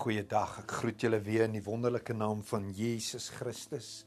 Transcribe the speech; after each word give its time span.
Goeiedag. 0.00 0.62
Ek 0.62 0.72
groet 0.78 1.02
julle 1.04 1.18
weer 1.20 1.42
in 1.44 1.58
die 1.58 1.60
wonderlike 1.60 2.14
naam 2.16 2.38
van 2.48 2.70
Jesus 2.72 3.26
Christus. 3.34 4.06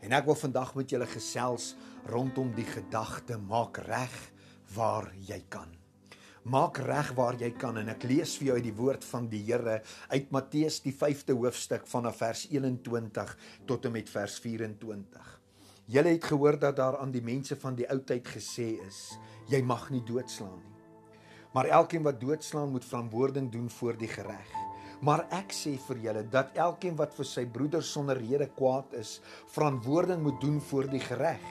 En 0.00 0.14
ek 0.16 0.24
wil 0.24 0.36
vandag 0.40 0.70
met 0.78 0.94
julle 0.94 1.04
gesels 1.10 1.74
rondom 2.08 2.54
die 2.56 2.64
gedagte 2.64 3.36
maak 3.36 3.82
reg 3.84 4.14
waar 4.72 5.10
jy 5.28 5.36
kan. 5.52 5.74
Maak 6.48 6.80
reg 6.86 7.10
waar 7.18 7.36
jy 7.36 7.50
kan 7.52 7.76
en 7.76 7.92
ek 7.92 8.06
lees 8.08 8.32
vir 8.40 8.48
jou 8.48 8.56
uit 8.56 8.64
die 8.64 8.72
woord 8.78 9.04
van 9.04 9.26
die 9.28 9.42
Here 9.44 9.74
uit 10.14 10.32
Matteus 10.32 10.78
die 10.86 10.94
5de 10.96 11.36
hoofstuk 11.36 11.84
vanaf 11.90 12.22
vers 12.22 12.46
21 12.48 13.34
tot 13.68 13.84
en 13.84 13.92
met 13.92 14.08
vers 14.08 14.38
24. 14.40 15.34
Julle 15.92 16.14
het 16.14 16.30
gehoor 16.30 16.56
dat 16.62 16.78
daar 16.80 16.96
aan 17.02 17.12
die 17.12 17.24
mense 17.26 17.58
van 17.60 17.76
die 17.76 17.90
ou 17.92 17.98
tyd 18.08 18.24
gesê 18.38 18.70
is: 18.86 19.02
jy 19.52 19.60
mag 19.60 19.90
nie 19.92 20.00
doodslaan 20.00 20.56
nie. 20.64 20.80
Maar 21.52 21.68
elkeen 21.82 22.08
wat 22.08 22.22
doodslaan 22.24 22.72
moet 22.72 22.88
verantwoording 22.88 23.52
doen 23.52 23.68
voor 23.76 24.00
die 24.00 24.10
reg. 24.16 24.65
Maar 25.04 25.26
ek 25.34 25.52
sê 25.52 25.74
vir 25.88 25.98
julle 26.06 26.22
dat 26.32 26.56
elkeen 26.56 26.96
wat 26.96 27.12
vir 27.16 27.28
sy 27.28 27.44
broeder 27.52 27.84
sonder 27.84 28.16
rede 28.16 28.48
kwaad 28.56 28.94
is, 28.96 29.18
verantwoording 29.52 30.22
moet 30.24 30.40
doen 30.40 30.60
voor 30.70 30.88
die 30.92 31.02
reg. 31.20 31.44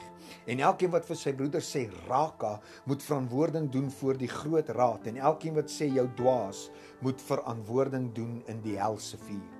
En 0.50 0.58
elkeen 0.58 0.90
wat 0.90 1.06
vir 1.06 1.18
sy 1.20 1.32
broeder 1.38 1.62
sê 1.62 1.84
raka, 2.08 2.56
moet 2.90 3.02
verantwoording 3.02 3.68
doen 3.70 3.90
voor 4.00 4.18
die 4.18 4.30
groot 4.30 4.72
raad 4.74 5.06
en 5.06 5.20
elkeen 5.22 5.54
wat 5.54 5.70
sê 5.70 5.86
jou 5.94 6.08
dwaas, 6.18 6.66
moet 7.00 7.22
verantwoording 7.22 8.10
doen 8.14 8.40
in 8.50 8.62
die 8.64 8.74
helse 8.80 9.18
vuur. 9.28 9.52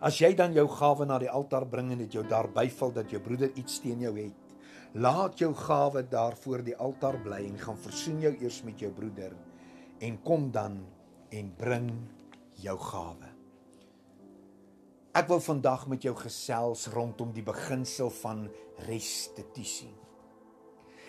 As 0.00 0.16
jy 0.18 0.32
dan 0.34 0.54
jou 0.56 0.64
gawe 0.72 1.04
na 1.06 1.18
die 1.20 1.30
altaar 1.30 1.66
bring 1.68 1.92
en 1.92 2.00
dit 2.00 2.14
jou 2.16 2.24
daar 2.26 2.48
byval 2.50 2.94
dat 2.96 3.10
jou 3.12 3.20
broeder 3.22 3.52
iets 3.60 3.82
teen 3.84 4.00
jou 4.00 4.14
het, 4.16 4.54
laat 4.96 5.38
jou 5.38 5.52
gawe 5.54 6.02
daar 6.10 6.34
voor 6.40 6.64
die 6.66 6.74
altaar 6.74 7.20
bly 7.22 7.44
en 7.46 7.58
gaan 7.60 7.78
versoen 7.78 8.22
jou 8.24 8.32
eers 8.40 8.62
met 8.66 8.80
jou 8.80 8.90
broeder 8.90 9.36
en 10.00 10.16
kom 10.24 10.48
dan 10.50 10.80
en 11.30 11.52
bring 11.58 11.90
jou 12.62 12.76
gawe. 12.78 13.30
Ek 15.10 15.26
wil 15.26 15.40
vandag 15.42 15.88
met 15.90 16.04
jou 16.06 16.14
gesels 16.14 16.86
rondom 16.94 17.32
die 17.34 17.42
beginsel 17.42 18.12
van 18.20 18.44
restituisie. 18.86 19.90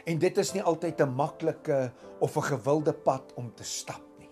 En 0.09 0.17
dit 0.17 0.37
is 0.41 0.53
nie 0.55 0.63
altyd 0.63 1.01
'n 1.01 1.13
maklike 1.13 1.93
of 2.19 2.37
'n 2.37 2.49
gewilde 2.49 2.93
pad 2.93 3.33
om 3.35 3.53
te 3.53 3.63
stap 3.63 4.01
nie. 4.17 4.31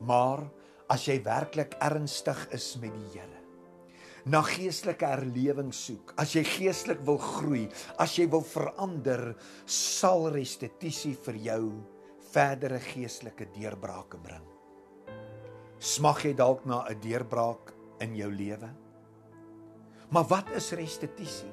Maar 0.00 0.50
as 0.88 1.04
jy 1.04 1.22
werklik 1.22 1.74
ernstig 1.80 2.48
is 2.52 2.76
met 2.80 2.92
die 2.94 3.18
Here, 3.18 3.40
na 4.24 4.42
geestelike 4.42 5.06
herlewing 5.06 5.72
soek, 5.74 6.12
as 6.16 6.32
jy 6.32 6.44
geestelik 6.44 7.00
wil 7.00 7.18
groei, 7.18 7.68
as 7.98 8.18
jy 8.18 8.28
wil 8.28 8.42
verander, 8.42 9.36
sal 9.66 10.28
restituisie 10.30 11.16
vir 11.24 11.34
jou 11.34 11.72
verdere 12.32 12.78
geestelike 12.78 13.46
deurbrake 13.54 14.18
bring. 14.18 14.59
Smag 15.80 16.26
jy 16.26 16.34
dalk 16.36 16.66
na 16.68 16.84
'n 16.84 17.00
deurbraak 17.00 17.72
in 18.04 18.12
jou 18.14 18.28
lewe? 18.28 18.68
Maar 20.10 20.24
wat 20.28 20.50
is 20.52 20.72
restituisie? 20.76 21.52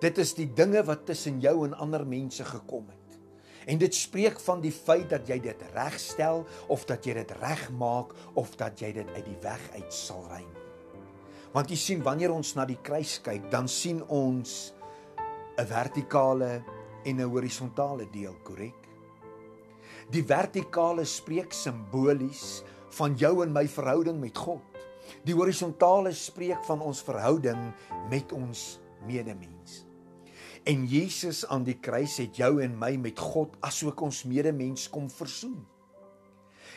Dit 0.00 0.18
is 0.18 0.34
die 0.34 0.52
dinge 0.52 0.84
wat 0.84 1.06
tussen 1.06 1.40
jou 1.40 1.64
en 1.64 1.74
ander 1.74 2.06
mense 2.06 2.44
gekom 2.44 2.88
het. 2.88 3.18
En 3.66 3.78
dit 3.78 3.94
spreek 3.94 4.40
van 4.40 4.60
die 4.60 4.72
feit 4.72 5.08
dat 5.10 5.28
jy 5.28 5.38
dit 5.40 5.62
regstel 5.72 6.44
of 6.68 6.84
dat 6.84 7.04
jy 7.04 7.14
dit 7.14 7.30
regmaak 7.40 8.12
of 8.34 8.56
dat 8.56 8.80
jy 8.80 8.92
dit 8.92 9.08
uit 9.08 9.24
die 9.24 9.40
weg 9.40 9.70
uit 9.72 9.92
sal 9.92 10.26
ruim. 10.28 10.52
Want 11.52 11.70
jy 11.70 11.76
sien 11.76 12.02
wanneer 12.02 12.32
ons 12.32 12.54
na 12.54 12.64
die 12.64 12.80
kruis 12.82 13.20
kyk, 13.22 13.50
dan 13.50 13.68
sien 13.68 14.02
ons 14.08 14.74
'n 15.58 15.66
vertikale 15.66 16.62
en 17.04 17.16
'n 17.16 17.30
horisontale 17.30 18.10
deel, 18.12 18.36
korrek? 18.44 18.88
Die 20.10 20.24
vertikale 20.24 21.04
spreek 21.04 21.52
simbolies 21.52 22.62
van 22.98 23.16
jou 23.18 23.42
en 23.44 23.52
my 23.52 23.66
verhouding 23.68 24.20
met 24.20 24.38
God. 24.38 24.62
Die 25.26 25.34
horisontale 25.34 26.12
spreek 26.14 26.64
van 26.68 26.82
ons 26.84 27.02
verhouding 27.04 27.70
met 28.10 28.32
ons 28.32 28.78
medemens. 29.06 29.84
En 30.68 30.84
Jesus 30.86 31.46
aan 31.48 31.64
die 31.64 31.78
kruis 31.80 32.18
het 32.20 32.36
jou 32.36 32.60
en 32.62 32.76
my 32.78 32.92
met 33.00 33.18
God 33.18 33.56
asook 33.64 34.00
ons 34.04 34.24
medemens 34.28 34.88
kom 34.92 35.08
versoen. 35.10 35.58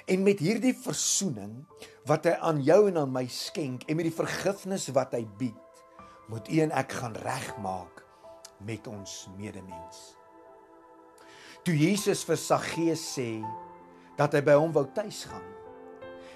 En 0.08 0.24
met 0.24 0.40
hierdie 0.40 0.76
versoening 0.76 1.62
wat 2.08 2.28
hy 2.28 2.36
aan 2.44 2.64
jou 2.64 2.80
en 2.90 3.04
aan 3.04 3.12
my 3.14 3.26
skenk 3.32 3.86
en 3.88 4.00
met 4.00 4.08
die 4.08 4.16
vergifnis 4.16 4.90
wat 4.96 5.16
hy 5.16 5.24
bied, 5.40 5.60
moet 6.32 6.48
u 6.48 6.60
en 6.64 6.74
ek 6.76 6.96
gaan 7.00 7.16
regmaak 7.20 8.04
met 8.64 8.88
ons 8.88 9.28
medemens. 9.38 10.14
Toe 11.64 11.76
Jesus 11.76 12.24
vir 12.28 12.40
Saggeus 12.40 13.04
sê 13.16 13.30
dat 14.20 14.36
hy 14.36 14.42
by 14.44 14.56
hom 14.60 14.74
wou 14.76 14.84
tuis 14.96 15.24
gaan, 15.30 15.53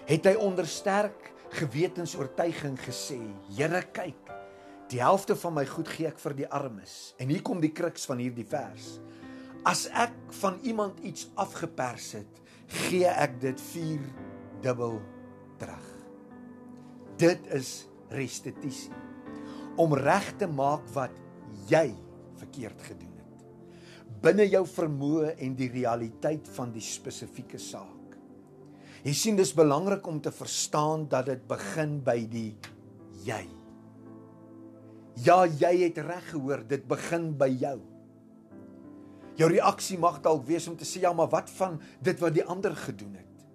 het 0.08 0.28
hy 0.30 0.38
onder 0.40 0.68
sterk 0.68 1.34
gewetensoortuiging 1.58 2.78
gesê: 2.80 3.20
"Here, 3.58 3.82
kyk, 3.92 4.32
die 4.88 5.02
helfte 5.02 5.36
van 5.36 5.54
my 5.54 5.66
goed 5.66 5.88
gee 5.88 6.08
ek 6.08 6.20
vir 6.20 6.34
die 6.34 6.48
armes." 6.48 7.14
En 7.20 7.28
hier 7.28 7.42
kom 7.42 7.60
die 7.60 7.74
kruks 7.76 8.06
van 8.06 8.18
hierdie 8.18 8.48
vers. 8.48 9.00
As 9.66 9.88
ek 9.92 10.16
van 10.40 10.60
iemand 10.64 11.00
iets 11.00 11.28
afgepers 11.36 12.12
het, 12.14 12.42
gee 12.88 13.08
ek 13.08 13.42
dit 13.42 13.62
vier 13.62 14.00
dubbel 14.62 15.02
terug. 15.60 15.88
Dit 17.18 17.48
is 17.52 17.88
restituisie. 18.10 18.94
Om 19.76 19.94
reg 19.94 20.38
te 20.38 20.48
maak 20.48 20.88
wat 20.94 21.12
jy 21.68 21.92
verkeerd 22.38 22.82
gedoen 22.82 23.14
het. 23.18 23.46
Binne 24.22 24.48
jou 24.48 24.64
vermoë 24.66 25.36
en 25.38 25.56
die 25.56 25.70
realiteit 25.70 26.48
van 26.56 26.72
die 26.72 26.82
spesifieke 26.82 27.60
saak. 27.60 27.97
Jy 29.06 29.14
sien 29.14 29.38
dis 29.38 29.54
belangrik 29.54 30.08
om 30.08 30.22
te 30.22 30.32
verstaan 30.32 31.08
dat 31.10 31.26
dit 31.30 31.44
begin 31.48 32.00
by 32.04 32.18
die 32.30 32.58
jy. 33.26 33.44
Ja, 35.26 35.46
jy 35.46 35.74
het 35.84 35.98
reg 36.06 36.26
gehoor, 36.32 36.64
dit 36.68 36.84
begin 36.88 37.32
by 37.38 37.50
jou. 37.50 37.78
Jou 39.38 39.50
reaksie 39.52 39.98
mag 40.02 40.20
dalk 40.26 40.46
wees 40.48 40.66
om 40.70 40.78
te 40.78 40.86
sê 40.86 41.04
ja, 41.04 41.14
maar 41.14 41.30
wat 41.30 41.50
van 41.60 41.78
dit 42.02 42.22
wat 42.22 42.34
die 42.34 42.46
ander 42.46 42.74
gedoen 42.78 43.18
het? 43.18 43.46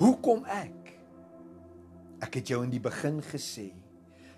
Hoekom 0.00 0.44
ek? 0.48 0.92
Ek 2.24 2.40
het 2.40 2.52
jou 2.52 2.62
in 2.64 2.72
die 2.72 2.82
begin 2.82 3.20
gesê, 3.24 3.70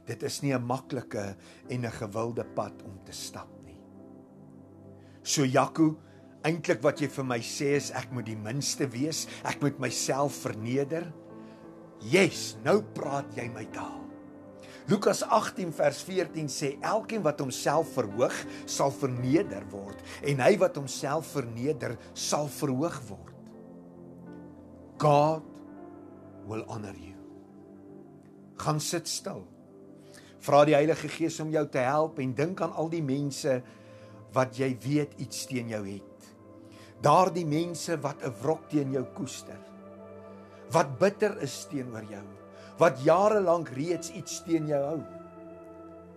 dit 0.06 0.22
is 0.22 0.40
nie 0.42 0.54
'n 0.54 0.62
maklike 0.62 1.36
en 1.68 1.86
'n 1.86 1.98
gewilde 2.00 2.44
pad 2.54 2.82
om 2.82 2.98
te 3.04 3.12
stap 3.12 3.48
nie. 3.64 3.78
So 5.22 5.44
Jaco, 5.44 5.98
Eintlik 6.46 6.82
wat 6.84 7.00
jy 7.02 7.08
vir 7.10 7.26
my 7.26 7.38
sê 7.42 7.72
is 7.74 7.90
ek 7.96 8.12
moet 8.14 8.28
die 8.28 8.38
minste 8.38 8.86
wees, 8.92 9.24
ek 9.46 9.58
moet 9.64 9.80
myself 9.82 10.36
verneder. 10.44 11.08
Yes, 12.06 12.54
nou 12.62 12.78
praat 12.94 13.32
jy 13.34 13.48
my 13.50 13.64
taal. 13.74 14.04
Lukas 14.86 15.24
18 15.26 15.72
vers 15.74 15.98
14 16.06 16.50
sê 16.52 16.68
elkeen 16.86 17.24
wat 17.24 17.40
homself 17.42 17.90
verhoog, 17.96 18.36
sal 18.70 18.92
verneder 18.94 19.64
word 19.72 19.98
en 20.22 20.44
hy 20.44 20.52
wat 20.62 20.78
homself 20.78 21.32
verneder, 21.34 21.96
sal 22.14 22.46
verhoog 22.60 23.00
word. 23.08 23.34
God 25.02 25.42
will 26.46 26.62
honor 26.70 26.94
you. 26.94 27.16
Gaan 28.62 28.78
sit 28.80 29.10
stil. 29.10 29.42
Vra 30.46 30.62
die 30.68 30.76
Heilige 30.78 31.10
Gees 31.10 31.40
om 31.42 31.50
jou 31.50 31.64
te 31.66 31.82
help 31.82 32.20
en 32.22 32.36
dink 32.38 32.62
aan 32.62 32.76
al 32.78 32.92
die 32.92 33.02
mense 33.02 33.58
wat 34.36 34.54
jy 34.60 34.70
weet 34.86 35.18
iets 35.26 35.48
teen 35.50 35.74
jou 35.74 35.82
het 35.88 36.15
daardie 37.02 37.46
mense 37.46 38.00
wat 38.00 38.22
'n 38.22 38.34
wrok 38.42 38.68
teen 38.68 38.92
jou 38.92 39.04
koester 39.14 39.60
wat 40.72 40.98
bitter 40.98 41.36
is 41.42 41.66
teenoor 41.70 42.04
jou 42.10 42.24
wat 42.78 43.02
jare 43.04 43.40
lank 43.40 43.68
reeds 43.72 44.10
iets 44.12 44.42
teen 44.44 44.66
jou 44.68 44.80
hou. 44.82 45.00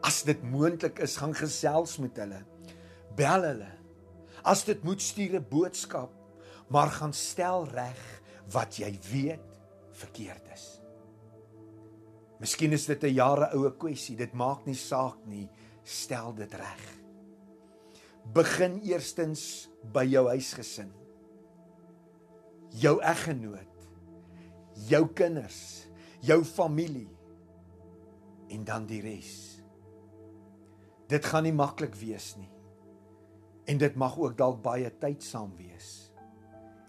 As 0.03 0.23
dit 0.27 0.41
moontlik 0.43 0.99
is 0.99 1.17
gaan 1.19 1.33
gesels 1.35 1.97
met 2.03 2.17
hulle 2.19 2.43
bel 3.15 3.43
hulle. 3.43 3.71
As 4.43 4.63
dit 4.67 4.83
moet 4.83 5.01
stuur 5.01 5.39
'n 5.39 5.49
boodskap 5.49 6.11
maar 6.69 6.91
gaan 6.91 7.13
stel 7.13 7.67
reg 7.67 8.21
wat 8.51 8.77
jy 8.77 8.99
weet 9.11 9.59
verkeerd 9.91 10.45
is. 10.53 10.81
Miskien 12.39 12.73
is 12.73 12.85
dit 12.85 13.03
'n 13.03 13.13
jare 13.13 13.51
oue 13.53 13.71
kwessie 13.71 14.15
dit 14.15 14.33
maak 14.33 14.65
nie 14.65 14.75
saak 14.75 15.25
nie 15.25 15.49
stel 15.83 16.33
dit 16.33 16.53
reg 16.53 16.99
begin 18.33 18.79
eerstens 18.85 19.69
by 19.93 20.05
jou 20.09 20.27
huisgesin. 20.29 20.91
Jou 22.79 22.99
eggenoot, 23.01 23.87
jou 24.89 25.05
kinders, 25.17 25.87
jou 26.21 26.43
familie 26.45 27.09
en 28.53 28.65
dan 28.67 28.85
die 28.89 29.01
res. 29.01 29.33
Dit 31.09 31.25
gaan 31.25 31.47
nie 31.47 31.55
maklik 31.55 31.95
wees 31.97 32.35
nie. 32.37 32.51
En 33.69 33.77
dit 33.81 33.95
mag 33.97 34.17
ook 34.17 34.37
dalk 34.37 34.61
baie 34.65 34.89
tydsaam 35.01 35.51
wees. 35.57 36.09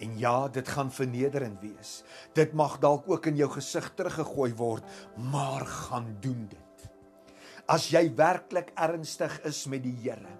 En 0.01 0.17
ja, 0.19 0.49
dit 0.49 0.69
gaan 0.69 0.93
vernederend 0.93 1.61
wees. 1.61 2.01
Dit 2.37 2.53
mag 2.57 2.79
dalk 2.81 3.09
ook 3.09 3.27
in 3.29 3.37
jou 3.37 3.51
gesig 3.53 3.91
teruggegooi 3.97 4.53
word, 4.57 4.85
maar 5.31 5.67
gaan 5.67 6.09
doen 6.25 6.47
dit. 6.49 6.87
As 7.69 7.91
jy 7.93 8.07
werklik 8.17 8.73
ernstig 8.81 9.37
is 9.49 9.67
met 9.69 9.85
die 9.85 9.95
Here, 10.01 10.33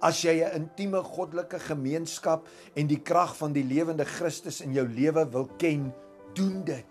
as 0.00 0.22
jy 0.24 0.40
'n 0.44 0.54
intieme 0.62 1.02
goddelike 1.02 1.58
gemeenskap 1.58 2.46
en 2.74 2.86
die 2.86 3.00
krag 3.00 3.36
van 3.36 3.52
die 3.52 3.64
lewende 3.64 4.04
Christus 4.04 4.60
in 4.60 4.72
jou 4.72 4.88
lewe 4.88 5.24
wil 5.30 5.48
ken, 5.58 5.92
doen 6.34 6.64
dit. 6.64 6.86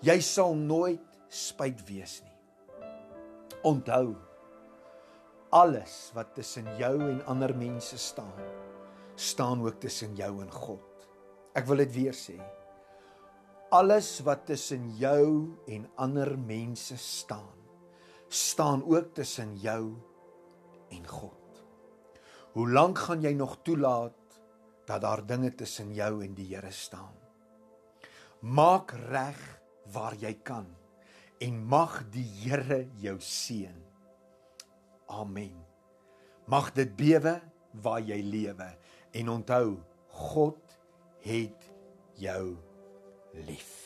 Jy 0.00 0.20
sal 0.20 0.54
nooit 0.54 1.02
spyt 1.28 1.80
wees 1.88 2.22
nie. 2.22 2.38
Onthou 3.62 4.14
alles 5.54 6.10
wat 6.14 6.34
tussen 6.34 6.66
jou 6.78 6.98
en 6.98 7.20
ander 7.30 7.54
mense 7.56 7.98
staan, 7.98 8.42
staan 9.14 9.62
ook 9.62 9.78
tussen 9.80 10.16
jou 10.18 10.42
en 10.42 10.50
God. 10.50 11.06
Ek 11.54 11.68
wil 11.70 11.76
dit 11.84 11.92
weer 11.94 12.16
sê. 12.18 12.34
Alles 13.70 14.18
wat 14.26 14.46
tussen 14.46 14.90
jou 14.98 15.54
en 15.70 15.86
ander 15.94 16.34
mense 16.38 16.98
staan, 16.98 17.54
staan 18.28 18.82
ook 18.82 19.14
tussen 19.14 19.54
jou 19.62 19.94
en 20.90 21.06
God. 21.06 21.43
Hoe 22.54 22.68
lank 22.70 23.00
gaan 23.02 23.22
jy 23.24 23.32
nog 23.34 23.56
toelaat 23.66 24.38
dat 24.86 25.02
daar 25.02 25.24
dinge 25.26 25.50
tussen 25.58 25.90
jou 25.94 26.22
en 26.22 26.34
die 26.38 26.46
Here 26.52 26.70
staan? 26.70 27.14
Maak 28.40 28.94
reg 29.10 29.40
waar 29.90 30.14
jy 30.14 30.36
kan 30.46 30.68
en 31.42 31.58
mag 31.66 31.98
die 32.14 32.26
Here 32.44 32.84
jou 33.02 33.16
seën. 33.18 33.80
Amen. 35.10 35.56
Mag 36.46 36.70
dit 36.78 36.94
bewe 36.96 37.40
waar 37.82 38.00
jy 38.06 38.20
lewe 38.22 38.70
en 39.18 39.32
onthou 39.34 39.80
God 40.14 40.78
het 41.26 41.70
jou 42.22 42.54
lief. 43.48 43.83